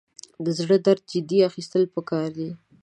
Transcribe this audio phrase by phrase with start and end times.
[0.43, 2.49] د زړه درد جدي اخیستل پکار دي.